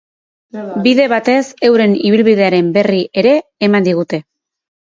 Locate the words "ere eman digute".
3.25-4.25